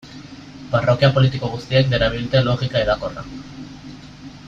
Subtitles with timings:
[0.71, 3.27] Parrokia politiko guztiek darabilte logika hedakorra.